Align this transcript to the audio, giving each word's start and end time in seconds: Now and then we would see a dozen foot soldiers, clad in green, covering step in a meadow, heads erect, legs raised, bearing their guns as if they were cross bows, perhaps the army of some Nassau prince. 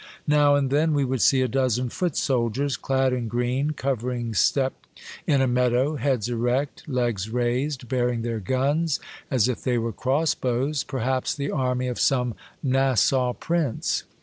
Now 0.25 0.55
and 0.55 0.71
then 0.71 0.93
we 0.95 1.05
would 1.05 1.21
see 1.21 1.43
a 1.43 1.47
dozen 1.47 1.89
foot 1.89 2.15
soldiers, 2.17 2.75
clad 2.75 3.13
in 3.13 3.27
green, 3.27 3.73
covering 3.73 4.33
step 4.33 4.73
in 5.27 5.41
a 5.43 5.47
meadow, 5.47 5.95
heads 5.97 6.27
erect, 6.27 6.89
legs 6.89 7.29
raised, 7.29 7.87
bearing 7.87 8.23
their 8.23 8.39
guns 8.39 8.99
as 9.29 9.47
if 9.47 9.61
they 9.63 9.77
were 9.77 9.93
cross 9.93 10.33
bows, 10.33 10.83
perhaps 10.83 11.35
the 11.35 11.51
army 11.51 11.87
of 11.87 11.99
some 11.99 12.33
Nassau 12.63 13.33
prince. 13.33 14.01